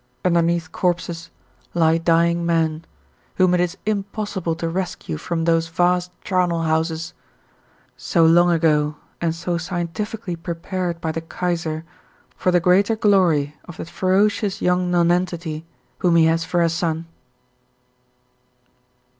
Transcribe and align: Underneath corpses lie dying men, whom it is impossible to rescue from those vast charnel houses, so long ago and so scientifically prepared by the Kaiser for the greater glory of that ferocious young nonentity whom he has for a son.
Underneath 0.25 0.71
corpses 0.71 1.29
lie 1.75 1.99
dying 1.99 2.43
men, 2.43 2.85
whom 3.35 3.53
it 3.53 3.59
is 3.59 3.77
impossible 3.85 4.55
to 4.55 4.67
rescue 4.67 5.15
from 5.15 5.43
those 5.45 5.67
vast 5.67 6.09
charnel 6.23 6.63
houses, 6.63 7.13
so 7.95 8.25
long 8.25 8.49
ago 8.49 8.95
and 9.21 9.35
so 9.35 9.59
scientifically 9.59 10.35
prepared 10.35 10.99
by 11.01 11.11
the 11.11 11.21
Kaiser 11.21 11.85
for 12.35 12.49
the 12.51 12.59
greater 12.59 12.95
glory 12.95 13.55
of 13.65 13.77
that 13.77 13.89
ferocious 13.91 14.59
young 14.59 14.89
nonentity 14.89 15.67
whom 15.99 16.15
he 16.15 16.25
has 16.25 16.45
for 16.45 16.63
a 16.63 16.69
son. 16.69 17.05